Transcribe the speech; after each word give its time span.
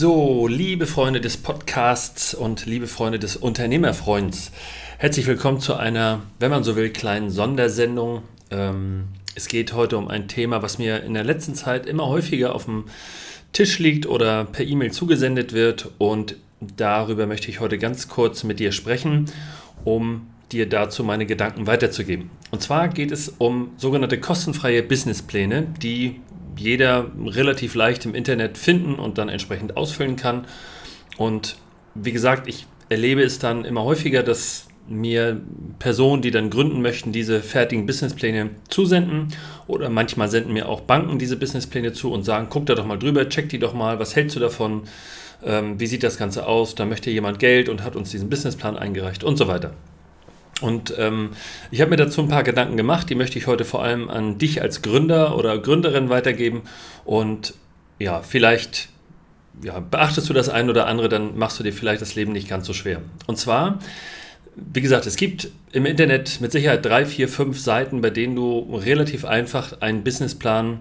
So, 0.00 0.46
liebe 0.46 0.86
Freunde 0.86 1.20
des 1.20 1.36
Podcasts 1.36 2.32
und 2.32 2.66
liebe 2.66 2.86
Freunde 2.86 3.18
des 3.18 3.34
Unternehmerfreunds, 3.34 4.52
herzlich 4.96 5.26
willkommen 5.26 5.58
zu 5.58 5.74
einer, 5.74 6.22
wenn 6.38 6.52
man 6.52 6.62
so 6.62 6.76
will, 6.76 6.90
kleinen 6.90 7.30
Sondersendung. 7.30 8.22
Ähm, 8.52 9.08
es 9.34 9.48
geht 9.48 9.72
heute 9.72 9.98
um 9.98 10.06
ein 10.06 10.28
Thema, 10.28 10.62
was 10.62 10.78
mir 10.78 11.02
in 11.02 11.14
der 11.14 11.24
letzten 11.24 11.56
Zeit 11.56 11.84
immer 11.84 12.06
häufiger 12.06 12.54
auf 12.54 12.66
dem 12.66 12.84
Tisch 13.52 13.80
liegt 13.80 14.06
oder 14.06 14.44
per 14.44 14.64
E-Mail 14.64 14.92
zugesendet 14.92 15.52
wird 15.52 15.90
und 15.98 16.36
darüber 16.60 17.26
möchte 17.26 17.50
ich 17.50 17.58
heute 17.58 17.76
ganz 17.76 18.06
kurz 18.06 18.44
mit 18.44 18.60
dir 18.60 18.70
sprechen, 18.70 19.24
um 19.82 20.28
dir 20.52 20.68
dazu 20.68 21.02
meine 21.02 21.26
Gedanken 21.26 21.66
weiterzugeben. 21.66 22.30
Und 22.52 22.62
zwar 22.62 22.86
geht 22.86 23.10
es 23.10 23.30
um 23.38 23.72
sogenannte 23.76 24.20
kostenfreie 24.20 24.84
Businesspläne, 24.84 25.66
die 25.82 26.20
jeder 26.60 27.10
relativ 27.24 27.74
leicht 27.74 28.04
im 28.04 28.14
Internet 28.14 28.58
finden 28.58 28.94
und 28.94 29.18
dann 29.18 29.28
entsprechend 29.28 29.76
ausfüllen 29.76 30.16
kann. 30.16 30.46
Und 31.16 31.56
wie 31.94 32.12
gesagt, 32.12 32.48
ich 32.48 32.66
erlebe 32.88 33.22
es 33.22 33.38
dann 33.38 33.64
immer 33.64 33.84
häufiger, 33.84 34.22
dass 34.22 34.68
mir 34.88 35.40
Personen, 35.78 36.22
die 36.22 36.30
dann 36.30 36.50
gründen 36.50 36.80
möchten, 36.80 37.12
diese 37.12 37.40
fertigen 37.40 37.86
Businesspläne 37.86 38.50
zusenden. 38.68 39.28
Oder 39.66 39.90
manchmal 39.90 40.28
senden 40.28 40.52
mir 40.52 40.68
auch 40.68 40.80
Banken 40.80 41.18
diese 41.18 41.36
Businesspläne 41.36 41.92
zu 41.92 42.10
und 42.10 42.22
sagen, 42.22 42.46
guck 42.48 42.66
da 42.66 42.74
doch 42.74 42.86
mal 42.86 42.98
drüber, 42.98 43.28
check 43.28 43.48
die 43.48 43.58
doch 43.58 43.74
mal, 43.74 43.98
was 43.98 44.16
hältst 44.16 44.36
du 44.36 44.40
davon, 44.40 44.82
ähm, 45.44 45.78
wie 45.78 45.86
sieht 45.86 46.02
das 46.02 46.16
Ganze 46.16 46.46
aus, 46.46 46.74
da 46.74 46.86
möchte 46.86 47.10
jemand 47.10 47.38
Geld 47.38 47.68
und 47.68 47.84
hat 47.84 47.96
uns 47.96 48.10
diesen 48.10 48.30
Businessplan 48.30 48.76
eingereicht 48.76 49.24
und 49.24 49.36
so 49.36 49.46
weiter. 49.46 49.74
Und 50.60 50.94
ähm, 50.98 51.30
ich 51.70 51.80
habe 51.80 51.90
mir 51.90 51.96
dazu 51.96 52.20
ein 52.20 52.28
paar 52.28 52.42
Gedanken 52.42 52.76
gemacht, 52.76 53.08
die 53.10 53.14
möchte 53.14 53.38
ich 53.38 53.46
heute 53.46 53.64
vor 53.64 53.82
allem 53.82 54.08
an 54.08 54.38
dich 54.38 54.60
als 54.60 54.82
Gründer 54.82 55.36
oder 55.36 55.58
Gründerin 55.58 56.08
weitergeben. 56.08 56.62
Und 57.04 57.54
ja, 57.98 58.22
vielleicht 58.22 58.88
ja, 59.62 59.80
beachtest 59.80 60.28
du 60.28 60.32
das 60.32 60.48
ein 60.48 60.70
oder 60.70 60.86
andere, 60.86 61.08
dann 61.08 61.36
machst 61.36 61.58
du 61.58 61.62
dir 61.62 61.72
vielleicht 61.72 62.02
das 62.02 62.14
Leben 62.14 62.32
nicht 62.32 62.48
ganz 62.48 62.66
so 62.66 62.72
schwer. 62.72 63.02
Und 63.26 63.38
zwar, 63.38 63.78
wie 64.56 64.80
gesagt, 64.80 65.06
es 65.06 65.16
gibt 65.16 65.50
im 65.72 65.86
Internet 65.86 66.40
mit 66.40 66.52
Sicherheit 66.52 66.84
drei, 66.84 67.06
vier, 67.06 67.28
fünf 67.28 67.60
Seiten, 67.60 68.00
bei 68.00 68.10
denen 68.10 68.36
du 68.36 68.74
relativ 68.74 69.24
einfach 69.24 69.80
einen 69.80 70.04
Businessplan 70.04 70.80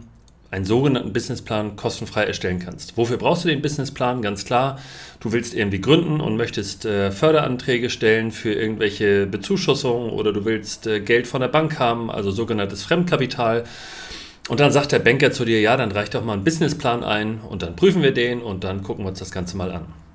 einen 0.50 0.66
sogenannten 0.66 1.12
Businessplan 1.12 1.76
kostenfrei 1.76 2.24
erstellen 2.24 2.60
kannst. 2.60 2.98
Wofür 2.98 3.18
brauchst 3.18 3.44
du 3.44 3.50
den 3.50 3.62
Businessplan? 3.62 4.22
Ganz 4.22 4.46
klar, 4.46 4.80
du 5.20 5.32
willst 5.34 5.54
irgendwie 5.54 5.82
gründen 5.82 6.22
und 6.22 6.38
möchtest 6.38 6.86
äh, 6.86 7.12
Förderanträge 7.12 7.90
stellen 7.90 8.32
für 8.32 8.54
irgendwelche 8.54 9.28
Bezuschussungen 9.28 10.10
oder 10.12 10.32
du 10.32 10.46
willst 10.46 10.88
äh, 10.88 11.02
Geld 11.02 11.28
von 11.28 11.42
der 11.42 11.50
Bank 11.50 11.80
haben, 11.80 12.10
also 12.10 12.32
sogenanntes 12.32 12.84
Fremdkapital. 12.84 13.66
Und 14.48 14.62
dann 14.62 14.72
sagt 14.72 14.94
der 14.94 15.00
Banker 15.00 15.32
zu 15.32 15.44
dir, 15.44 15.60
ja, 15.60 15.76
dann 15.76 15.92
reicht 15.92 16.16
doch 16.16 16.24
mal 16.24 16.34
ein 16.34 16.46
Businessplan 16.46 17.04
ein 17.04 17.40
und 17.42 17.62
dann 17.62 17.76
prüfen 17.76 18.02
wir 18.02 18.14
den 18.14 18.42
und 18.42 18.64
dann 18.64 18.84
gucken 18.84 19.04
wir 19.04 19.10
uns 19.10 19.20
das 19.20 19.32
Ganze 19.32 19.58
mal 19.58 19.72
an. 19.72 20.07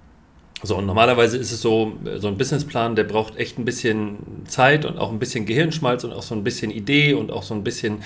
So, 0.62 0.77
und 0.77 0.86
normalerweise 0.86 1.36
ist 1.36 1.50
es 1.50 1.60
so, 1.60 1.92
so 2.18 2.28
ein 2.28 2.38
Businessplan, 2.38 2.94
der 2.94 3.05
braucht 3.05 3.36
echt 3.36 3.58
ein 3.58 3.64
bisschen 3.64 4.18
Zeit 4.46 4.84
und 4.84 4.96
auch 4.98 5.10
ein 5.10 5.19
bisschen 5.19 5.44
Gehirnschmalz 5.44 6.04
und 6.04 6.12
auch 6.12 6.22
so 6.22 6.34
ein 6.34 6.44
bisschen 6.44 6.70
Idee 6.70 7.14
und 7.14 7.32
auch 7.32 7.42
so 7.42 7.54
ein 7.54 7.64
bisschen 7.64 8.02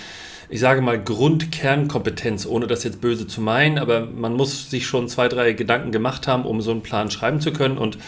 ich 0.48 0.60
sage 0.60 0.80
mal, 0.80 1.02
Grundkernkompetenz, 1.02 2.46
ohne 2.46 2.66
das 2.66 2.84
jetzt 2.84 3.00
böse 3.00 3.26
zu 3.26 3.40
meinen, 3.40 3.78
aber 3.78 4.06
man 4.06 4.34
muss 4.34 4.70
sich 4.70 4.86
schon 4.86 5.08
zwei, 5.08 5.28
drei 5.28 5.52
Gedanken 5.52 5.90
gemacht 5.90 6.28
haben, 6.28 6.44
um 6.44 6.60
so 6.60 6.70
einen 6.70 6.82
Plan 6.82 7.10
schreiben 7.10 7.40
zu 7.40 7.52
können. 7.52 7.78
Und 7.78 7.98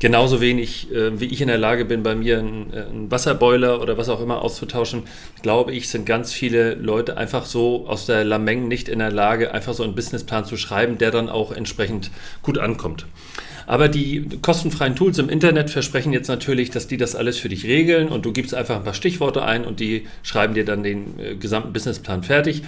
genauso 0.00 0.40
wenig, 0.40 0.90
äh, 0.90 1.20
wie 1.20 1.26
ich 1.26 1.40
in 1.40 1.48
der 1.48 1.58
Lage 1.58 1.84
bin, 1.84 2.02
bei 2.02 2.14
mir 2.14 2.38
einen, 2.38 2.72
äh, 2.72 2.84
einen, 2.84 3.10
Wasserboiler 3.10 3.82
oder 3.82 3.98
was 3.98 4.08
auch 4.08 4.22
immer 4.22 4.40
auszutauschen, 4.40 5.02
glaube 5.42 5.72
ich, 5.72 5.88
sind 5.88 6.06
ganz 6.06 6.32
viele 6.32 6.74
Leute 6.74 7.18
einfach 7.18 7.44
so 7.44 7.86
aus 7.86 8.06
der 8.06 8.24
Lameng 8.24 8.68
nicht 8.68 8.88
in 8.88 9.00
der 9.00 9.12
Lage, 9.12 9.52
einfach 9.52 9.74
so 9.74 9.82
einen 9.82 9.94
Businessplan 9.94 10.46
zu 10.46 10.56
schreiben, 10.56 10.96
der 10.96 11.10
dann 11.10 11.28
auch 11.28 11.52
entsprechend 11.52 12.10
gut 12.42 12.58
ankommt. 12.58 13.06
Aber 13.66 13.88
die 13.88 14.26
kostenfreien 14.42 14.94
Tools 14.94 15.18
im 15.18 15.28
Internet 15.28 15.70
versprechen 15.70 16.12
jetzt 16.12 16.28
natürlich, 16.28 16.70
dass 16.70 16.86
die 16.86 16.96
das 16.96 17.16
alles 17.16 17.38
für 17.38 17.48
dich 17.48 17.64
regeln 17.64 18.08
und 18.08 18.24
du 18.24 18.32
gibst 18.32 18.54
einfach 18.54 18.76
ein 18.76 18.84
paar 18.84 18.94
Stichworte 18.94 19.42
ein 19.42 19.64
und 19.64 19.80
die 19.80 20.06
schreiben 20.22 20.54
dir 20.54 20.64
dann 20.64 20.82
den 20.82 21.18
äh, 21.18 21.34
gesamten 21.34 21.72
Businessplan 21.72 22.22
fertig. 22.22 22.62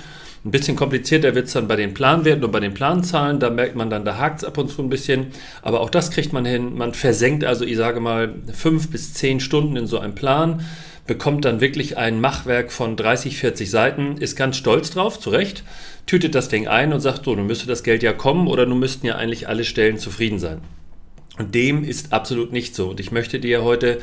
Ein 0.45 0.51
bisschen 0.53 0.77
komplizierter 0.77 1.35
wird 1.35 1.47
es 1.47 1.53
dann 1.53 1.67
bei 1.67 1.77
den 1.77 1.95
Planwerten 1.95 2.45
und 2.45 2.53
bei 2.53 2.61
den 2.61 2.73
Planzahlen. 2.73 3.41
Da 3.41 3.51
merkt 3.51 3.75
man 3.75 3.91
dann, 3.91 4.05
da 4.05 4.19
hakt 4.19 4.39
es 4.39 4.45
ab 4.45 4.57
und 4.57 4.71
zu 4.71 4.83
ein 4.83 4.89
bisschen. 4.89 5.29
Aber 5.63 5.81
auch 5.81 5.91
das 5.91 6.11
kriegt 6.11 6.33
man 6.33 6.45
hin. 6.45 6.77
Man 6.77 6.95
versenkt 6.95 7.45
also, 7.45 7.65
ich 7.65 7.77
sage 7.77 8.01
mal, 8.01 8.35
fünf 8.53 8.89
bis 8.91 9.15
zehn 9.15 9.41
Stunden 9.41 9.77
in 9.77 9.87
so 9.87 9.99
einem 9.99 10.15
Plan, 10.15 10.65
bekommt 11.07 11.45
dann 11.45 11.61
wirklich 11.61 11.97
ein 11.97 12.21
Machwerk 12.21 12.71
von 12.71 12.97
30, 12.97 13.37
40 13.37 13.71
Seiten, 13.71 14.17
ist 14.19 14.37
ganz 14.37 14.57
stolz 14.57 14.91
drauf, 14.91 15.19
zu 15.19 15.31
Recht, 15.31 15.65
tütet 16.07 16.35
das 16.35 16.49
Ding 16.49 16.69
ein 16.69 16.93
und 16.93 17.01
sagt 17.01 17.25
so, 17.25 17.35
nun 17.35 17.47
müsste 17.47 17.67
das 17.67 17.83
Geld 17.83 18.03
ja 18.03 18.13
kommen 18.13 18.47
oder 18.47 18.67
nun 18.67 18.79
müssten 18.79 19.07
ja 19.07 19.17
eigentlich 19.17 19.49
alle 19.49 19.65
Stellen 19.65 19.99
zufrieden 19.99 20.39
sein. 20.39 20.61
Und 21.39 21.55
dem 21.55 21.85
ist 21.85 22.13
absolut 22.13 22.53
nicht 22.53 22.75
so. 22.75 22.91
Und 22.91 23.01
ich 23.01 23.13
möchte 23.13 23.41
dir 23.41 23.63
heute 23.63 24.01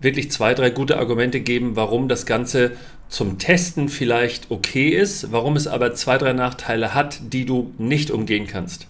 wirklich 0.00 0.30
zwei, 0.30 0.52
drei 0.54 0.70
gute 0.70 0.98
Argumente 0.98 1.40
geben, 1.40 1.76
warum 1.76 2.08
das 2.08 2.26
Ganze 2.26 2.72
zum 3.08 3.38
Testen 3.38 3.88
vielleicht 3.88 4.50
okay 4.50 4.88
ist, 4.88 5.32
warum 5.32 5.54
es 5.56 5.66
aber 5.66 5.94
zwei, 5.94 6.18
drei 6.18 6.32
Nachteile 6.32 6.94
hat, 6.94 7.20
die 7.32 7.44
du 7.44 7.72
nicht 7.78 8.10
umgehen 8.10 8.46
kannst. 8.46 8.86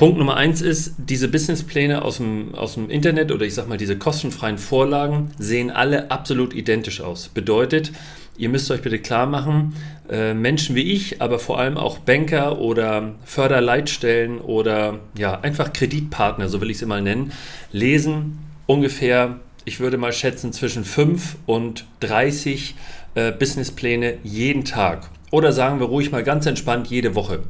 Punkt 0.00 0.16
Nummer 0.16 0.38
eins 0.38 0.62
ist, 0.62 0.94
diese 0.96 1.28
Businesspläne 1.28 2.00
aus 2.00 2.16
dem, 2.16 2.54
aus 2.54 2.72
dem 2.72 2.88
Internet 2.88 3.30
oder 3.30 3.44
ich 3.44 3.52
sag 3.52 3.68
mal 3.68 3.76
diese 3.76 3.98
kostenfreien 3.98 4.56
Vorlagen 4.56 5.30
sehen 5.38 5.70
alle 5.70 6.10
absolut 6.10 6.54
identisch 6.54 7.02
aus. 7.02 7.28
Bedeutet, 7.28 7.92
ihr 8.38 8.48
müsst 8.48 8.70
euch 8.70 8.80
bitte 8.80 8.98
klar 8.98 9.26
machen, 9.26 9.74
äh, 10.08 10.32
Menschen 10.32 10.74
wie 10.74 10.90
ich, 10.90 11.20
aber 11.20 11.38
vor 11.38 11.58
allem 11.58 11.76
auch 11.76 11.98
Banker 11.98 12.60
oder 12.60 13.12
Förderleitstellen 13.26 14.38
oder 14.38 15.00
ja, 15.18 15.38
einfach 15.38 15.70
Kreditpartner, 15.74 16.48
so 16.48 16.62
will 16.62 16.70
ich 16.70 16.78
sie 16.78 16.86
mal 16.86 17.02
nennen, 17.02 17.32
lesen 17.70 18.38
ungefähr, 18.64 19.40
ich 19.66 19.80
würde 19.80 19.98
mal 19.98 20.14
schätzen, 20.14 20.54
zwischen 20.54 20.86
5 20.86 21.36
und 21.44 21.84
30 22.00 22.74
äh, 23.16 23.32
Businesspläne 23.32 24.14
jeden 24.22 24.64
Tag. 24.64 25.10
Oder 25.30 25.52
sagen 25.52 25.78
wir 25.78 25.88
ruhig 25.88 26.10
mal 26.10 26.24
ganz 26.24 26.46
entspannt 26.46 26.86
jede 26.86 27.14
Woche. 27.14 27.40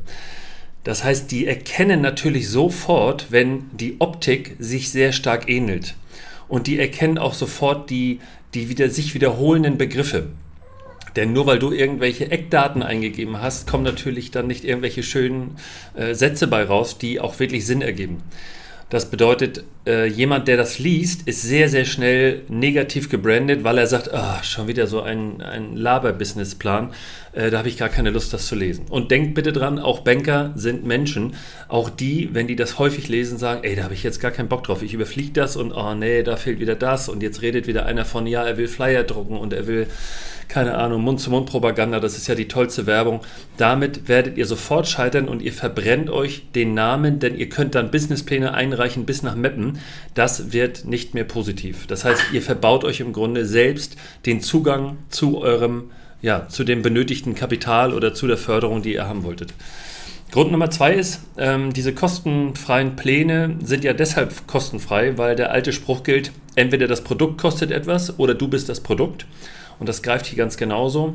Das 0.84 1.04
heißt, 1.04 1.30
die 1.30 1.46
erkennen 1.46 2.00
natürlich 2.00 2.48
sofort, 2.48 3.26
wenn 3.30 3.64
die 3.72 3.96
Optik 3.98 4.56
sich 4.58 4.90
sehr 4.90 5.12
stark 5.12 5.48
ähnelt. 5.48 5.94
Und 6.48 6.66
die 6.66 6.78
erkennen 6.78 7.18
auch 7.18 7.34
sofort 7.34 7.90
die, 7.90 8.20
die 8.54 8.68
wieder, 8.68 8.88
sich 8.88 9.14
wiederholenden 9.14 9.78
Begriffe. 9.78 10.28
Denn 11.16 11.32
nur 11.32 11.46
weil 11.46 11.58
du 11.58 11.72
irgendwelche 11.72 12.30
Eckdaten 12.30 12.82
eingegeben 12.82 13.40
hast, 13.40 13.66
kommen 13.66 13.84
natürlich 13.84 14.30
dann 14.30 14.46
nicht 14.46 14.64
irgendwelche 14.64 15.02
schönen 15.02 15.56
äh, 15.94 16.14
Sätze 16.14 16.46
bei 16.46 16.62
raus, 16.62 16.98
die 16.98 17.20
auch 17.20 17.38
wirklich 17.40 17.66
Sinn 17.66 17.82
ergeben. 17.82 18.22
Das 18.90 19.08
bedeutet, 19.08 19.62
äh, 19.86 20.06
jemand, 20.06 20.48
der 20.48 20.56
das 20.56 20.80
liest, 20.80 21.22
ist 21.28 21.42
sehr, 21.42 21.68
sehr 21.68 21.84
schnell 21.84 22.42
negativ 22.48 23.08
gebrandet, 23.08 23.62
weil 23.62 23.78
er 23.78 23.86
sagt, 23.86 24.10
oh, 24.12 24.42
schon 24.42 24.66
wieder 24.66 24.88
so 24.88 25.00
ein, 25.00 25.40
ein 25.42 25.76
Laber-Businessplan, 25.76 26.92
äh, 27.32 27.50
da 27.50 27.58
habe 27.58 27.68
ich 27.68 27.78
gar 27.78 27.88
keine 27.88 28.10
Lust, 28.10 28.32
das 28.32 28.48
zu 28.48 28.56
lesen. 28.56 28.86
Und 28.90 29.12
denkt 29.12 29.36
bitte 29.36 29.52
dran, 29.52 29.78
auch 29.78 30.00
Banker 30.00 30.52
sind 30.56 30.84
Menschen. 30.84 31.34
Auch 31.68 31.88
die, 31.88 32.30
wenn 32.32 32.48
die 32.48 32.56
das 32.56 32.80
häufig 32.80 33.08
lesen, 33.08 33.38
sagen, 33.38 33.60
ey, 33.62 33.76
da 33.76 33.84
habe 33.84 33.94
ich 33.94 34.02
jetzt 34.02 34.18
gar 34.18 34.32
keinen 34.32 34.48
Bock 34.48 34.64
drauf. 34.64 34.82
Ich 34.82 34.92
überfliege 34.92 35.32
das 35.34 35.56
und, 35.56 35.70
oh 35.70 35.94
nee, 35.94 36.24
da 36.24 36.34
fehlt 36.34 36.58
wieder 36.58 36.74
das. 36.74 37.08
Und 37.08 37.22
jetzt 37.22 37.42
redet 37.42 37.68
wieder 37.68 37.86
einer 37.86 38.04
von, 38.04 38.26
ja, 38.26 38.44
er 38.44 38.56
will 38.56 38.66
Flyer 38.66 39.04
drucken 39.04 39.36
und 39.36 39.52
er 39.52 39.68
will 39.68 39.86
keine 40.50 40.76
Ahnung, 40.76 41.02
Mund-zu-Mund-Propaganda, 41.02 42.00
das 42.00 42.16
ist 42.16 42.26
ja 42.26 42.34
die 42.34 42.48
tollste 42.48 42.86
Werbung. 42.86 43.20
Damit 43.56 44.08
werdet 44.08 44.36
ihr 44.36 44.46
sofort 44.46 44.88
scheitern 44.88 45.28
und 45.28 45.42
ihr 45.42 45.52
verbrennt 45.52 46.10
euch 46.10 46.42
den 46.54 46.74
Namen, 46.74 47.20
denn 47.20 47.38
ihr 47.38 47.48
könnt 47.48 47.76
dann 47.76 47.92
Businesspläne 47.92 48.52
einreichen 48.52 49.06
bis 49.06 49.22
nach 49.22 49.36
Meppen. 49.36 49.78
Das 50.14 50.52
wird 50.52 50.84
nicht 50.84 51.14
mehr 51.14 51.24
positiv. 51.24 51.86
Das 51.86 52.04
heißt, 52.04 52.20
ihr 52.32 52.42
verbaut 52.42 52.82
euch 52.82 52.98
im 52.98 53.12
Grunde 53.12 53.46
selbst 53.46 53.96
den 54.26 54.40
Zugang 54.40 54.98
zu 55.08 55.38
eurem, 55.38 55.92
ja, 56.20 56.48
zu 56.48 56.64
dem 56.64 56.82
benötigten 56.82 57.36
Kapital 57.36 57.94
oder 57.94 58.12
zu 58.12 58.26
der 58.26 58.36
Förderung, 58.36 58.82
die 58.82 58.94
ihr 58.94 59.06
haben 59.06 59.22
wolltet. 59.22 59.54
Grund 60.30 60.52
Nummer 60.52 60.70
zwei 60.70 60.94
ist, 60.94 61.22
ähm, 61.38 61.72
diese 61.72 61.92
kostenfreien 61.92 62.94
Pläne 62.94 63.56
sind 63.64 63.82
ja 63.82 63.92
deshalb 63.92 64.46
kostenfrei, 64.46 65.18
weil 65.18 65.34
der 65.34 65.50
alte 65.50 65.72
Spruch 65.72 66.04
gilt, 66.04 66.30
entweder 66.54 66.86
das 66.86 67.02
Produkt 67.02 67.40
kostet 67.40 67.72
etwas 67.72 68.18
oder 68.18 68.34
du 68.34 68.46
bist 68.46 68.68
das 68.68 68.80
Produkt. 68.80 69.26
Und 69.80 69.88
das 69.88 70.02
greift 70.02 70.26
hier 70.26 70.38
ganz 70.38 70.56
genauso. 70.56 71.14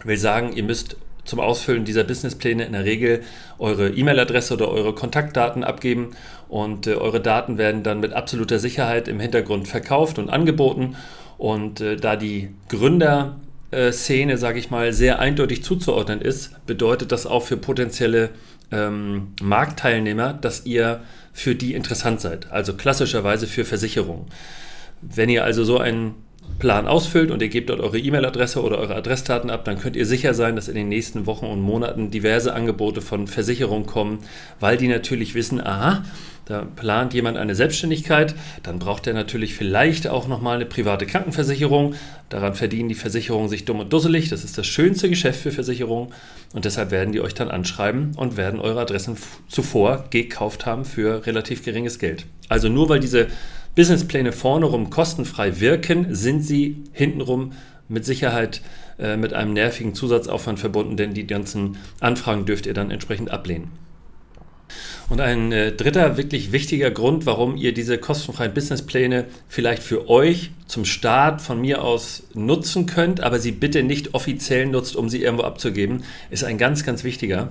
Ich 0.00 0.06
will 0.06 0.16
sagen, 0.16 0.52
ihr 0.52 0.62
müsst 0.62 0.96
zum 1.24 1.40
Ausfüllen 1.40 1.84
dieser 1.84 2.04
Businesspläne 2.04 2.64
in 2.64 2.72
der 2.72 2.84
Regel 2.84 3.22
eure 3.58 3.88
E-Mail-Adresse 3.88 4.54
oder 4.54 4.68
eure 4.68 4.94
Kontaktdaten 4.94 5.64
abgeben 5.64 6.10
und 6.48 6.86
äh, 6.86 6.94
eure 6.94 7.20
Daten 7.20 7.58
werden 7.58 7.82
dann 7.82 7.98
mit 7.98 8.12
absoluter 8.12 8.60
Sicherheit 8.60 9.08
im 9.08 9.18
Hintergrund 9.18 9.66
verkauft 9.66 10.20
und 10.20 10.30
angeboten. 10.30 10.94
Und 11.36 11.80
äh, 11.80 11.96
da 11.96 12.14
die 12.14 12.50
Gründerszene, 12.68 13.40
äh, 13.70 13.92
sage 14.36 14.58
ich 14.58 14.70
mal, 14.70 14.92
sehr 14.92 15.18
eindeutig 15.18 15.62
zuzuordnen 15.62 16.20
ist, 16.20 16.66
bedeutet 16.66 17.12
das 17.12 17.26
auch 17.26 17.42
für 17.44 17.56
potenzielle 17.56 18.30
ähm, 18.72 19.28
Marktteilnehmer, 19.40 20.32
dass 20.32 20.66
ihr 20.66 21.02
für 21.32 21.54
die 21.54 21.74
interessant 21.74 22.20
seid. 22.20 22.50
Also 22.50 22.74
klassischerweise 22.74 23.46
für 23.46 23.64
Versicherungen. 23.64 24.26
Wenn 25.02 25.28
ihr 25.28 25.44
also 25.44 25.64
so 25.64 25.78
ein 25.78 26.14
Plan 26.58 26.86
ausfüllt 26.86 27.30
und 27.30 27.42
ihr 27.42 27.48
gebt 27.48 27.68
dort 27.68 27.80
eure 27.80 27.98
E-Mail-Adresse 27.98 28.62
oder 28.62 28.78
eure 28.78 28.94
Adressdaten 28.94 29.50
ab, 29.50 29.64
dann 29.64 29.78
könnt 29.78 29.96
ihr 29.96 30.06
sicher 30.06 30.32
sein, 30.32 30.56
dass 30.56 30.68
in 30.68 30.74
den 30.74 30.88
nächsten 30.88 31.26
Wochen 31.26 31.46
und 31.46 31.60
Monaten 31.60 32.10
diverse 32.10 32.54
Angebote 32.54 33.02
von 33.02 33.26
Versicherungen 33.26 33.86
kommen, 33.86 34.20
weil 34.58 34.76
die 34.76 34.88
natürlich 34.88 35.34
wissen, 35.34 35.60
aha, 35.60 36.04
da 36.46 36.64
plant 36.64 37.12
jemand 37.12 37.36
eine 37.36 37.56
Selbstständigkeit, 37.56 38.36
dann 38.62 38.78
braucht 38.78 39.08
er 39.08 39.14
natürlich 39.14 39.56
vielleicht 39.56 40.06
auch 40.06 40.28
nochmal 40.28 40.54
eine 40.54 40.64
private 40.64 41.04
Krankenversicherung. 41.04 41.96
Daran 42.28 42.54
verdienen 42.54 42.88
die 42.88 42.94
Versicherungen 42.94 43.48
sich 43.48 43.64
dumm 43.64 43.80
und 43.80 43.92
dusselig. 43.92 44.28
Das 44.28 44.44
ist 44.44 44.56
das 44.56 44.66
schönste 44.66 45.08
Geschäft 45.08 45.40
für 45.40 45.50
Versicherungen. 45.50 46.12
Und 46.54 46.64
deshalb 46.64 46.92
werden 46.92 47.10
die 47.10 47.20
euch 47.20 47.34
dann 47.34 47.50
anschreiben 47.50 48.12
und 48.16 48.36
werden 48.36 48.60
eure 48.60 48.80
Adressen 48.80 49.16
zuvor 49.48 50.04
gekauft 50.10 50.66
haben 50.66 50.84
für 50.84 51.26
relativ 51.26 51.64
geringes 51.64 51.98
Geld. 51.98 52.26
Also 52.48 52.68
nur 52.68 52.88
weil 52.88 53.00
diese 53.00 53.26
Businesspläne 53.76 54.32
vorne 54.32 54.66
rum 54.66 54.90
kostenfrei 54.90 55.60
wirken, 55.60 56.12
sind 56.14 56.42
sie 56.42 56.82
hintenrum 56.92 57.52
mit 57.88 58.04
Sicherheit 58.04 58.62
äh, 58.98 59.16
mit 59.16 59.32
einem 59.32 59.52
nervigen 59.52 59.94
Zusatzaufwand 59.94 60.58
verbunden, 60.58 60.96
denn 60.96 61.14
die 61.14 61.26
ganzen 61.26 61.76
Anfragen 62.00 62.46
dürft 62.46 62.66
ihr 62.66 62.74
dann 62.74 62.90
entsprechend 62.90 63.30
ablehnen. 63.30 63.70
Und 65.08 65.20
ein 65.20 65.52
äh, 65.52 65.72
dritter 65.72 66.16
wirklich 66.16 66.50
wichtiger 66.50 66.90
Grund, 66.90 67.26
warum 67.26 67.56
ihr 67.56 67.72
diese 67.72 67.98
kostenfreien 67.98 68.54
Businesspläne 68.54 69.26
vielleicht 69.46 69.82
für 69.82 70.08
euch 70.08 70.50
zum 70.66 70.84
Start 70.84 71.40
von 71.40 71.60
mir 71.60 71.82
aus 71.82 72.24
nutzen 72.34 72.86
könnt, 72.86 73.20
aber 73.20 73.38
sie 73.38 73.52
bitte 73.52 73.84
nicht 73.84 74.14
offiziell 74.14 74.66
nutzt, 74.66 74.96
um 74.96 75.08
sie 75.08 75.22
irgendwo 75.22 75.44
abzugeben, 75.44 76.02
ist 76.30 76.42
ein 76.42 76.58
ganz, 76.58 76.82
ganz 76.82 77.04
wichtiger. 77.04 77.50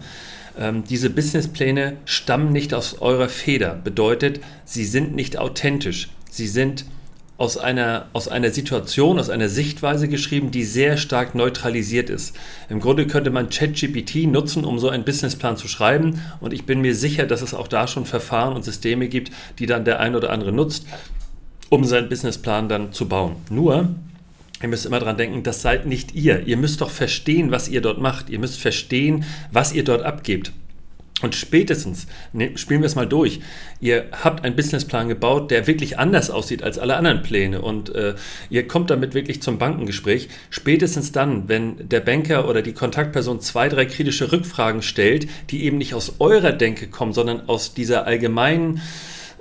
Ähm, 0.58 0.84
diese 0.90 1.10
Businesspläne 1.10 1.98
stammen 2.06 2.52
nicht 2.52 2.74
aus 2.74 3.02
eurer 3.02 3.30
Feder, 3.30 3.76
bedeutet, 3.76 4.40
sie 4.64 4.86
sind 4.86 5.16
nicht 5.16 5.38
authentisch. 5.38 6.10
Sie 6.30 6.48
sind 6.48 6.86
aus 7.38 7.58
einer, 7.58 8.08
aus 8.14 8.28
einer 8.30 8.50
Situation, 8.52 9.20
aus 9.20 9.30
einer 9.30 9.50
Sichtweise 9.50 10.08
geschrieben, 10.08 10.52
die 10.52 10.64
sehr 10.64 10.96
stark 10.96 11.36
neutralisiert 11.36 12.10
ist. 12.10 12.36
Im 12.70 12.80
Grunde 12.80 13.08
könnte 13.08 13.30
man 13.30 13.50
ChatGPT 13.50 14.28
nutzen, 14.28 14.64
um 14.64 14.80
so 14.80 14.90
einen 14.90 15.04
Businessplan 15.04 15.58
zu 15.58 15.68
schreiben. 15.68 16.22
Und 16.40 16.54
ich 16.54 16.66
bin 16.66 16.80
mir 16.80 16.96
sicher, 16.96 17.26
dass 17.26 17.42
es 17.42 17.54
auch 17.54 17.68
da 17.68 17.88
schon 17.88 18.06
Verfahren 18.06 18.54
und 18.56 18.64
Systeme 18.64 19.10
gibt, 19.10 19.32
die 19.60 19.66
dann 19.66 19.84
der 19.84 20.00
ein 20.00 20.16
oder 20.16 20.30
andere 20.30 20.54
nutzt, 20.54 20.86
um 21.70 21.84
seinen 21.84 22.08
Businessplan 22.08 22.70
dann 22.70 22.94
zu 22.94 23.10
bauen. 23.10 23.36
Nur, 23.50 23.90
Ihr 24.62 24.70
müsst 24.70 24.86
immer 24.86 25.00
dran 25.00 25.18
denken, 25.18 25.44
das 25.44 25.62
seid 25.62 25.86
nicht 25.86 26.16
ihr. 26.16 26.48
Ihr 26.48 26.58
müsst 26.58 26.82
doch 26.82 26.90
verstehen, 26.90 27.52
was 27.52 27.68
ihr 27.68 27.82
dort 27.82 28.00
macht. 28.00 28.30
Ihr 28.30 28.40
müsst 28.40 28.60
verstehen, 28.60 29.26
was 29.52 29.74
ihr 29.74 29.84
dort 29.84 30.04
abgebt. 30.04 30.54
Und 31.22 31.34
spätestens, 31.34 32.08
ne, 32.34 32.58
spielen 32.58 32.82
wir 32.82 32.88
es 32.88 32.96
mal 32.96 33.08
durch, 33.08 33.40
ihr 33.80 34.08
habt 34.12 34.44
einen 34.44 34.58
Businessplan 34.58 35.08
gebaut, 35.08 35.50
der 35.50 35.66
wirklich 35.66 35.98
anders 35.98 36.30
aussieht 36.30 36.62
als 36.62 36.78
alle 36.78 36.98
anderen 36.98 37.22
Pläne 37.22 37.62
und 37.62 37.96
äh, 37.96 38.16
ihr 38.50 38.68
kommt 38.68 38.90
damit 38.90 39.14
wirklich 39.14 39.42
zum 39.42 39.58
Bankengespräch. 39.58 40.28
Spätestens 40.50 41.14
dann, 41.14 41.48
wenn 41.48 41.88
der 41.88 42.02
Banker 42.02 42.50
oder 42.50 42.62
die 42.62 42.74
Kontaktperson 42.74 43.40
zwei, 43.40 43.70
drei 43.70 43.86
kritische 43.86 44.34
Rückfragen 44.34 44.82
stellt, 44.82 45.30
die 45.52 45.64
eben 45.64 45.78
nicht 45.78 45.94
aus 45.94 46.16
eurer 46.20 46.52
Denke 46.52 46.88
kommen, 46.88 47.14
sondern 47.14 47.48
aus 47.48 47.74
dieser 47.74 48.06
allgemeinen 48.06 48.82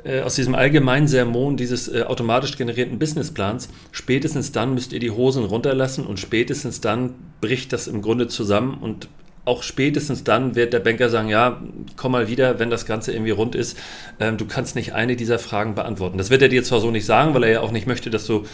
äh, 0.04 0.20
aus 0.20 0.34
diesem 0.34 0.54
allgemeinen 0.54 1.08
Sermon 1.08 1.56
dieses 1.56 1.88
äh, 1.88 2.02
automatisch 2.02 2.56
generierten 2.56 2.98
Businessplans, 2.98 3.68
spätestens 3.90 4.52
dann 4.52 4.74
müsst 4.74 4.92
ihr 4.92 5.00
die 5.00 5.10
Hosen 5.10 5.44
runterlassen 5.44 6.06
und 6.06 6.20
spätestens 6.20 6.80
dann 6.80 7.14
bricht 7.40 7.72
das 7.72 7.86
im 7.86 8.02
Grunde 8.02 8.28
zusammen 8.28 8.78
und 8.80 9.08
auch 9.46 9.62
spätestens 9.62 10.24
dann 10.24 10.54
wird 10.54 10.72
der 10.72 10.80
Banker 10.80 11.10
sagen, 11.10 11.28
ja, 11.28 11.60
komm 11.96 12.12
mal 12.12 12.28
wieder, 12.28 12.58
wenn 12.58 12.70
das 12.70 12.86
Ganze 12.86 13.12
irgendwie 13.12 13.30
rund 13.30 13.54
ist. 13.54 13.76
Ähm, 14.18 14.38
du 14.38 14.46
kannst 14.46 14.74
nicht 14.74 14.94
eine 14.94 15.16
dieser 15.16 15.38
Fragen 15.38 15.74
beantworten. 15.74 16.16
Das 16.16 16.30
wird 16.30 16.40
er 16.42 16.48
dir 16.48 16.64
zwar 16.64 16.80
so 16.80 16.90
nicht 16.90 17.04
sagen, 17.04 17.34
weil 17.34 17.44
er 17.44 17.50
ja 17.50 17.60
auch 17.60 17.72
nicht 17.72 17.86
möchte, 17.86 18.08
dass 18.10 18.26
du 18.26 18.44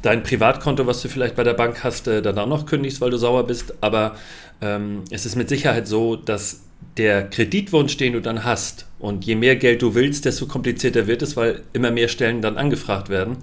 dein 0.00 0.22
Privatkonto, 0.22 0.86
was 0.86 1.02
du 1.02 1.08
vielleicht 1.08 1.36
bei 1.36 1.44
der 1.44 1.54
Bank 1.54 1.84
hast, 1.84 2.08
äh, 2.08 2.22
dann 2.22 2.38
auch 2.38 2.46
noch 2.46 2.64
kündigst, 2.64 3.00
weil 3.00 3.10
du 3.10 3.18
sauer 3.18 3.46
bist. 3.46 3.74
Aber 3.82 4.16
ähm, 4.62 5.04
es 5.10 5.26
ist 5.26 5.36
mit 5.36 5.50
Sicherheit 5.50 5.86
so, 5.86 6.16
dass 6.16 6.62
der 6.96 7.28
Kreditwunsch, 7.28 7.96
den 7.96 8.14
du 8.14 8.20
dann 8.20 8.44
hast, 8.44 8.86
und 8.98 9.24
je 9.24 9.36
mehr 9.36 9.56
Geld 9.56 9.82
du 9.82 9.94
willst, 9.94 10.24
desto 10.24 10.46
komplizierter 10.46 11.06
wird 11.06 11.22
es, 11.22 11.36
weil 11.36 11.62
immer 11.72 11.92
mehr 11.92 12.08
Stellen 12.08 12.42
dann 12.42 12.56
angefragt 12.56 13.08
werden. 13.08 13.36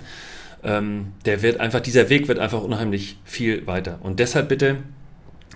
Ähm, 0.64 1.14
der 1.24 1.42
wird 1.42 1.62
einfach, 1.62 1.80
dieser 1.80 2.10
Weg 2.10 2.28
wird 2.28 2.40
einfach 2.40 2.62
unheimlich 2.62 3.18
viel 3.24 3.66
weiter. 3.66 4.00
Und 4.02 4.20
deshalb 4.20 4.50
bitte 4.50 4.78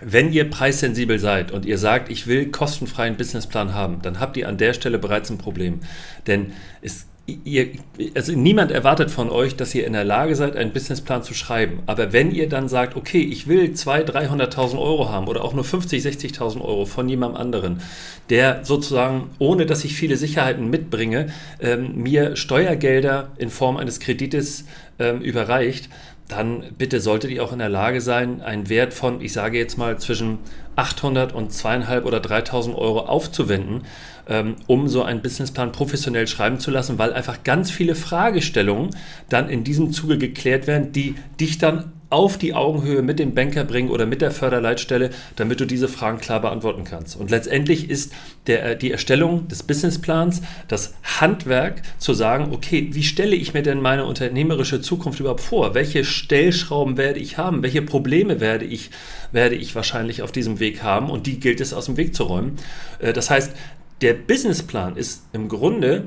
wenn 0.02 0.31
ihr 0.31 0.50
preissensibel 0.50 1.20
seid 1.20 1.52
und 1.52 1.66
ihr 1.66 1.78
sagt, 1.78 2.10
ich 2.10 2.28
will 2.28 2.52
kostenfreien 2.52 3.18
Businessplan 3.18 3.74
haben, 3.74 4.02
dann 4.02 4.20
habt 4.20 4.38
ihr 4.38 4.48
an 4.48 4.58
der 4.58 4.74
Stelle 4.74 4.98
bereits 4.98 5.30
ein 5.30 5.38
Problem. 5.38 5.81
Denn 6.28 6.54
es, 6.81 7.08
ihr, 7.44 7.68
also 8.16 8.34
niemand 8.34 8.72
erwartet 8.72 9.12
von 9.12 9.30
euch, 9.30 9.56
dass 9.56 9.76
ihr 9.76 9.86
in 9.86 9.94
der 9.94 10.04
Lage 10.04 10.36
seid, 10.36 10.56
einen 10.56 10.72
Businessplan 10.72 11.24
zu 11.24 11.34
schreiben. 11.34 11.80
Aber 11.86 12.14
wenn 12.14 12.31
ihr 12.31 12.50
dann 12.50 12.68
sagt, 12.68 12.96
okay, 12.96 13.22
ich 13.22 13.48
will 13.48 13.72
200.000, 13.74 14.30
300.000 14.30 14.80
Euro 14.80 15.10
haben 15.10 15.28
oder 15.28 15.44
auch 15.44 15.54
nur 15.54 15.64
50.000, 15.64 16.36
60.000 16.38 16.62
Euro 16.62 16.86
von 16.86 17.08
jemandem 17.08 17.42
anderen, 17.42 17.81
der 18.30 18.64
sozusagen, 18.64 19.30
ohne 19.40 19.66
dass 19.66 19.84
ich 19.84 19.96
viele 19.96 20.18
Sicherheiten 20.18 20.70
mitbringe, 20.70 21.28
ähm, 21.60 22.02
mir 22.02 22.36
Steuergelder 22.36 23.31
in 23.38 23.50
Form 23.50 23.78
eines 23.78 24.00
Kredites 24.00 24.66
ähm, 25.00 25.22
überreicht, 25.22 25.90
dann 26.30 26.64
bitte 26.78 27.02
solltet 27.02 27.31
ihr 27.31 27.44
auch 27.44 27.52
in 27.52 27.60
der 27.60 27.70
Lage 27.70 28.02
sein, 28.02 28.42
einen 28.42 28.70
Wert 28.70 28.94
von, 28.94 29.20
ich 29.20 29.34
sage 29.34 29.58
jetzt 29.58 29.78
mal, 29.78 29.98
zwischen 29.98 30.38
800 30.76 31.34
und 31.34 31.52
2.500 31.52 32.04
oder 32.04 32.20
3.000 32.20 32.76
Euro 32.76 33.02
aufzuwenden, 33.02 33.81
ähm, 34.28 34.56
um 34.68 34.88
so 34.88 35.04
einen 35.04 35.22
Businessplan 35.22 35.72
professionell 35.72 36.28
schreiben 36.28 36.60
zu 36.60 36.70
lassen, 36.70 37.00
weil 37.00 37.14
einfach 37.14 37.44
ganz 37.44 37.72
viele 37.72 37.96
Fragestellungen 37.96 38.92
dann 39.28 39.50
in 39.50 39.64
diesem 39.64 39.92
Zuge 39.92 40.20
geklärt 40.20 40.68
werden, 40.68 40.92
die 40.92 41.16
dich 41.40 41.58
dann 41.58 41.92
auf 42.09 42.38
die 42.38 42.56
Augenhöhe 42.56 43.03
mit 43.03 43.19
dem 43.19 43.35
Banker 43.35 43.63
bringen 43.63 43.89
oder 43.89 44.07
mit 44.07 44.21
der 44.21 44.31
Förderleitstelle, 44.31 45.11
damit 45.35 45.59
du 45.59 45.65
diese 45.65 45.88
Fragen 45.88 46.19
klar 46.19 46.41
beantworten 46.41 46.83
kannst. 46.83 47.15
Und 47.15 47.29
letztendlich 47.29 47.89
ist 47.89 48.13
der, 48.47 48.65
äh, 48.65 48.77
die 48.77 48.91
Erstellung 48.91 49.47
des 49.47 49.61
Businessplans 49.61 50.41
das 50.67 50.95
Handwerk 51.03 51.83
zu 52.00 52.13
sagen, 52.13 52.51
okay, 52.51 52.89
wie 52.91 53.03
stelle 53.03 53.35
ich 53.35 53.53
mir 53.53 53.61
denn 53.61 53.81
meine 53.81 54.06
unternehmerische 54.06 54.81
Zukunft 54.81 55.19
überhaupt 55.19 55.41
vor? 55.41 55.75
Welche 55.75 56.03
Stellschrauben 56.03 56.97
werde 56.97 57.19
ich 57.19 57.38
haben? 57.38 57.61
Welche 57.61 57.83
Probleme 57.83 58.39
werde 58.39 58.65
ich, 58.65 58.89
werde 59.31 59.56
ich 59.56 59.75
wahrscheinlich 59.75 60.23
auf 60.23 60.31
diesem 60.31 60.59
Weg 60.59 60.81
haben? 60.81 61.11
Und 61.11 61.27
die 61.27 61.39
gilt 61.39 61.61
es 61.61 61.73
aus 61.73 61.85
dem 61.85 61.97
Weg 61.97 62.15
zu 62.15 62.23
räumen. 62.23 62.57
Äh, 62.97 63.13
das 63.13 63.29
heißt, 63.29 63.53
der 64.01 64.13
Businessplan 64.13 64.95
ist 64.95 65.23
im 65.33 65.47
Grunde 65.47 66.06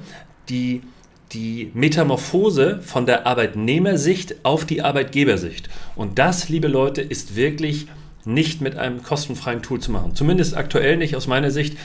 die 0.48 0.82
die 1.32 1.70
Metamorphose 1.74 2.80
von 2.82 3.06
der 3.06 3.26
Arbeitnehmersicht 3.26 4.44
auf 4.44 4.64
die 4.64 4.82
Arbeitgebersicht. 4.82 5.68
Und 5.96 6.18
das, 6.18 6.48
liebe 6.48 6.68
Leute, 6.68 7.00
ist 7.00 7.36
wirklich 7.36 7.86
nicht 8.24 8.60
mit 8.60 8.76
einem 8.76 9.02
kostenfreien 9.02 9.62
Tool 9.62 9.80
zu 9.80 9.90
machen. 9.90 10.14
Zumindest 10.14 10.56
aktuell 10.56 10.96
nicht 10.96 11.16
aus 11.16 11.26
meiner 11.26 11.50
Sicht. 11.50 11.76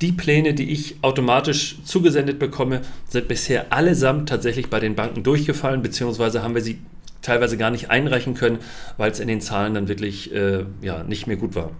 Die 0.00 0.12
Pläne, 0.12 0.54
die 0.54 0.70
ich 0.70 0.96
automatisch 1.02 1.76
zugesendet 1.84 2.38
bekomme, 2.38 2.80
sind 3.08 3.28
bisher 3.28 3.72
allesamt 3.72 4.28
tatsächlich 4.28 4.68
bei 4.68 4.80
den 4.80 4.96
Banken 4.96 5.22
durchgefallen, 5.22 5.82
beziehungsweise 5.82 6.42
haben 6.42 6.54
wir 6.54 6.62
sie 6.62 6.78
teilweise 7.22 7.56
gar 7.56 7.70
nicht 7.70 7.90
einreichen 7.90 8.34
können, 8.34 8.58
weil 8.96 9.10
es 9.10 9.20
in 9.20 9.28
den 9.28 9.40
Zahlen 9.40 9.74
dann 9.74 9.88
wirklich 9.88 10.32
äh, 10.34 10.64
ja, 10.82 11.04
nicht 11.04 11.26
mehr 11.26 11.36
gut 11.36 11.54
war. 11.54 11.70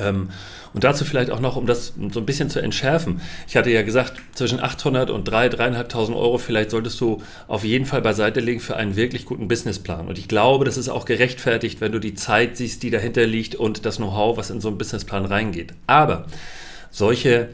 Ähm, 0.00 0.30
und 0.72 0.84
dazu 0.84 1.04
vielleicht 1.04 1.30
auch 1.30 1.40
noch, 1.40 1.56
um 1.56 1.66
das 1.66 1.94
so 2.12 2.20
ein 2.20 2.26
bisschen 2.26 2.48
zu 2.48 2.60
entschärfen. 2.60 3.20
Ich 3.48 3.56
hatte 3.56 3.70
ja 3.70 3.82
gesagt, 3.82 4.14
zwischen 4.34 4.60
800 4.60 5.10
und 5.10 5.28
3.000, 5.28 5.56
3.500 5.56 6.16
Euro 6.16 6.38
vielleicht 6.38 6.70
solltest 6.70 7.00
du 7.00 7.22
auf 7.48 7.64
jeden 7.64 7.86
Fall 7.86 8.02
beiseite 8.02 8.40
legen 8.40 8.60
für 8.60 8.76
einen 8.76 8.94
wirklich 8.96 9.24
guten 9.24 9.48
Businessplan. 9.48 10.06
Und 10.06 10.18
ich 10.18 10.28
glaube, 10.28 10.64
das 10.64 10.76
ist 10.76 10.88
auch 10.88 11.04
gerechtfertigt, 11.04 11.80
wenn 11.80 11.92
du 11.92 11.98
die 11.98 12.14
Zeit 12.14 12.56
siehst, 12.56 12.82
die 12.82 12.90
dahinter 12.90 13.26
liegt 13.26 13.56
und 13.56 13.84
das 13.84 13.96
Know-how, 13.96 14.36
was 14.36 14.50
in 14.50 14.60
so 14.60 14.68
einen 14.68 14.78
Businessplan 14.78 15.24
reingeht. 15.24 15.74
Aber 15.86 16.26
solche 16.90 17.48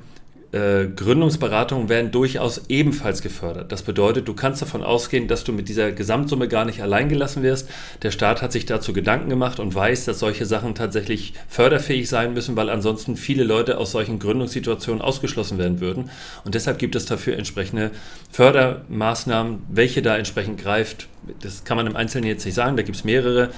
äh, 0.52 0.86
Gründungsberatungen 0.86 1.88
werden 1.88 2.12
durchaus 2.12 2.62
ebenfalls 2.68 3.20
gefördert. 3.20 3.72
Das 3.72 3.82
bedeutet, 3.82 4.28
du 4.28 4.34
kannst 4.34 4.62
davon 4.62 4.82
ausgehen, 4.82 5.26
dass 5.28 5.44
du 5.44 5.52
mit 5.52 5.68
dieser 5.68 5.90
Gesamtsumme 5.92 6.46
gar 6.46 6.64
nicht 6.64 6.82
allein 6.82 7.08
gelassen 7.08 7.42
wirst. 7.42 7.68
Der 8.02 8.10
Staat 8.10 8.42
hat 8.42 8.52
sich 8.52 8.64
dazu 8.64 8.92
Gedanken 8.92 9.28
gemacht 9.28 9.58
und 9.58 9.74
weiß, 9.74 10.04
dass 10.04 10.20
solche 10.20 10.46
Sachen 10.46 10.74
tatsächlich 10.74 11.34
förderfähig 11.48 12.08
sein 12.08 12.32
müssen, 12.32 12.56
weil 12.56 12.70
ansonsten 12.70 13.16
viele 13.16 13.44
Leute 13.44 13.78
aus 13.78 13.90
solchen 13.90 14.18
Gründungssituationen 14.18 15.02
ausgeschlossen 15.02 15.58
werden 15.58 15.80
würden. 15.80 16.10
Und 16.44 16.54
deshalb 16.54 16.78
gibt 16.78 16.94
es 16.94 17.06
dafür 17.06 17.36
entsprechende 17.36 17.90
Fördermaßnahmen, 18.30 19.64
welche 19.68 20.00
da 20.00 20.16
entsprechend 20.16 20.60
greift. 20.60 21.08
Das 21.42 21.64
kann 21.64 21.76
man 21.76 21.86
im 21.86 21.96
Einzelnen 21.96 22.28
jetzt 22.28 22.44
nicht 22.44 22.54
sagen, 22.54 22.76
da 22.76 22.82
gibt 22.82 22.96
es 22.96 23.04
mehrere. 23.04 23.50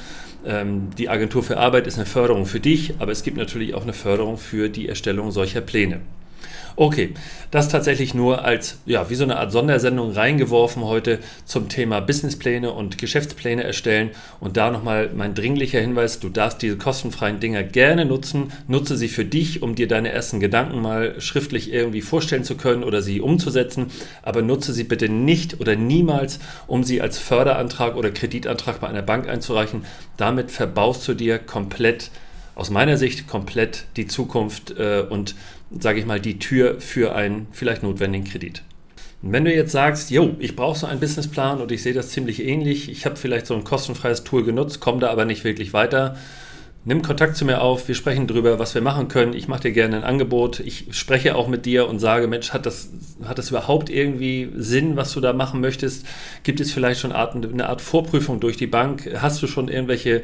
Ähm, 0.47 0.91
die 0.97 1.09
Agentur 1.09 1.43
für 1.43 1.59
Arbeit 1.59 1.87
ist 1.87 1.97
eine 1.97 2.07
Förderung 2.07 2.47
für 2.47 2.61
dich, 2.61 2.95
aber 2.99 3.13
es 3.13 3.23
gibt 3.23 3.37
natürlich 3.37 3.75
auch 3.75 3.83
eine 3.83 3.93
Förderung 3.93 4.39
für 4.39 4.69
die 4.69 4.89
Erstellung 4.89 5.33
solcher 5.33 5.61
Pläne. 5.61 6.01
Okay, 6.81 7.15
das 7.51 7.69
tatsächlich 7.69 8.15
nur 8.15 8.45
als, 8.45 8.79
ja, 8.87 9.11
wie 9.11 9.17
so 9.17 9.25
eine 9.25 9.39
Art 9.39 9.51
Sondersendung 9.51 10.13
reingeworfen 10.13 10.85
heute 10.85 11.19
zum 11.45 11.69
Thema 11.69 11.99
Businesspläne 11.99 12.71
und 12.71 12.99
Geschäftspläne 12.99 13.65
erstellen. 13.65 14.11
Und 14.39 14.57
da 14.57 14.71
nochmal 14.71 15.11
mein 15.13 15.35
dringlicher 15.35 15.81
Hinweis, 15.81 16.21
du 16.21 16.29
darfst 16.29 16.63
diese 16.63 16.79
kostenfreien 16.79 17.41
Dinger 17.41 17.65
gerne 17.65 18.05
nutzen. 18.05 18.53
Nutze 18.69 18.97
sie 18.97 19.09
für 19.09 19.25
dich, 19.25 19.61
um 19.61 19.75
dir 19.75 19.89
deine 19.89 20.13
ersten 20.13 20.39
Gedanken 20.39 20.81
mal 20.81 21.21
schriftlich 21.21 21.73
irgendwie 21.73 22.01
vorstellen 22.01 22.45
zu 22.45 22.57
können 22.57 22.85
oder 22.85 23.03
sie 23.03 23.21
umzusetzen. 23.21 23.87
Aber 24.23 24.43
nutze 24.43 24.73
sie 24.73 24.85
bitte 24.85 25.09
nicht 25.09 25.59
oder 25.61 25.75
niemals, 25.75 26.39
um 26.69 26.85
sie 26.85 27.03
als 27.03 27.19
Förderantrag 27.19 27.97
oder 27.97 28.13
Kreditantrag 28.13 28.81
bei 28.81 28.87
einer 28.87 29.03
Bank 29.03 29.29
einzureichen. 29.29 29.85
Damit 30.17 30.53
verbaust 30.53 31.09
du 31.09 31.15
dir 31.15 31.41
komplett 31.41 32.13
aus 32.59 32.71
meiner 32.71 32.97
Sicht 32.97 33.29
komplett 33.29 33.85
die 33.97 34.09
Zukunft 34.09 34.73
äh, 34.73 35.05
und, 35.09 35.37
sage 35.71 36.01
ich 36.01 36.07
mal, 36.07 36.21
die 36.21 36.39
Tür 36.39 36.81
für 36.81 37.15
einen 37.15 37.47
vielleicht 37.53 37.83
notwendigen 37.83 38.27
Kredit. 38.27 38.63
Und 39.23 39.33
wenn 39.33 39.45
du 39.45 39.53
jetzt 39.53 39.73
sagst, 39.73 40.11
jo, 40.11 40.37
ich 40.39 40.55
brauche 40.55 40.79
so 40.79 40.87
einen 40.87 41.01
Businessplan 41.01 41.61
und 41.61 41.73
ich 41.73 41.83
sehe 41.83 41.93
das 41.93 42.11
ziemlich 42.11 42.45
ähnlich, 42.45 42.89
ich 42.89 43.05
habe 43.05 43.17
vielleicht 43.17 43.47
so 43.47 43.55
ein 43.55 43.65
kostenfreies 43.65 44.25
Tool 44.25 44.45
genutzt, 44.45 44.81
komme 44.81 45.01
da 45.01 45.11
aber 45.11 45.25
nicht 45.25 45.45
wirklich 45.45 45.73
weiter, 45.73 46.17
nimm 46.89 47.03
Kontakt 47.03 47.37
zu 47.37 47.45
mir 47.45 47.61
auf, 47.61 47.87
wir 47.87 47.95
sprechen 47.95 48.27
darüber, 48.27 48.59
was 48.59 48.75
wir 48.75 48.81
machen 48.81 49.09
können. 49.09 49.35
Ich 49.35 49.47
mache 49.47 49.61
dir 49.61 49.73
gerne 49.73 49.97
ein 49.97 50.05
Angebot. 50.05 50.59
Ich 50.61 50.87
spreche 50.93 51.37
auch 51.37 51.47
mit 51.47 51.67
dir 51.67 51.87
und 51.87 51.99
sage, 51.99 52.29
Mensch, 52.29 52.55
hat 52.55 52.65
das, 52.65 52.89
hat 53.25 53.37
das 53.37 53.51
überhaupt 53.51 53.91
irgendwie 53.91 54.49
Sinn, 54.57 54.97
was 54.97 55.13
du 55.13 55.21
da 55.21 55.35
machen 55.35 55.61
möchtest? 55.61 56.07
Gibt 56.45 56.61
es 56.61 56.73
vielleicht 56.73 57.01
schon 57.01 57.13
eine 57.13 57.69
Art 57.69 57.83
Vorprüfung 57.83 58.41
durch 58.41 58.57
die 58.57 58.67
Bank? 58.67 59.07
Hast 59.19 59.43
du 59.43 59.47
schon 59.47 59.69
irgendwelche 59.69 60.23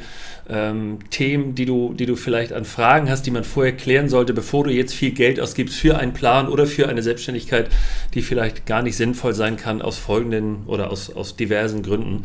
ähm, 0.49 1.01
Themen, 1.11 1.55
die 1.55 1.67
du, 1.67 1.93
die 1.93 2.07
du 2.07 2.17
vielleicht 2.17 2.55
an 2.55 2.65
Fragen 2.65 3.11
hast, 3.11 3.27
die 3.27 3.31
man 3.31 3.45
vorher 3.45 3.77
klären 3.77 4.09
sollte, 4.09 4.33
bevor 4.33 4.65
du 4.65 4.71
jetzt 4.71 4.95
viel 4.95 5.11
Geld 5.11 5.41
ausgibst 5.41 5.77
für 5.77 5.99
einen 5.99 6.15
Plan 6.15 6.49
oder 6.49 6.67
für 6.67 6.89
eine 6.89 7.03
Selbstständigkeit, 7.03 7.69
die 8.15 8.23
vielleicht 8.23 8.65
gar 8.65 8.81
nicht 8.81 8.97
sinnvoll 8.97 9.35
sein 9.35 9.59
kann 9.59 9.83
aus 9.83 9.99
folgenden 9.99 10.63
oder 10.67 10.91
aus, 10.91 11.15
aus 11.15 11.37
diversen 11.37 11.83
Gründen? 11.83 12.25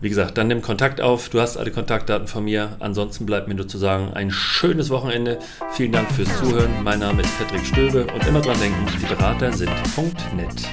Wie 0.00 0.10
gesagt, 0.10 0.36
dann 0.36 0.48
nimm 0.48 0.60
Kontakt 0.60 1.00
auf. 1.00 1.30
Du 1.30 1.40
hast 1.40 1.56
alle 1.56 1.70
Kontaktdaten 1.70 2.28
von 2.28 2.44
mir. 2.44 2.76
Ansonsten 2.80 3.24
bleibt 3.24 3.48
mir 3.48 3.54
nur 3.54 3.66
zu 3.66 3.78
sagen, 3.78 4.12
ein 4.12 4.30
schönes 4.30 4.90
Wochenende. 4.90 5.38
Vielen 5.72 5.92
Dank 5.92 6.10
fürs 6.12 6.36
Zuhören. 6.38 6.70
Mein 6.84 7.00
Name 7.00 7.22
ist 7.22 7.38
Patrick 7.38 7.64
Stöbe 7.64 8.06
und 8.12 8.26
immer 8.26 8.42
dran 8.42 8.60
denken, 8.60 8.86
die 9.00 9.06
Berater 9.06 9.52
sind.net. 9.52 10.68